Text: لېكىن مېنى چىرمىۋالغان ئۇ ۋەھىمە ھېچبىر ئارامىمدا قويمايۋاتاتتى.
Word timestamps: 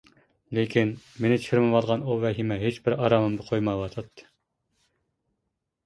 لېكىن 0.57 0.93
مېنى 1.25 1.37
چىرمىۋالغان 1.43 2.07
ئۇ 2.07 2.17
ۋەھىمە 2.25 2.59
ھېچبىر 2.65 2.97
ئارامىمدا 2.99 3.49
قويمايۋاتاتتى. 3.53 4.31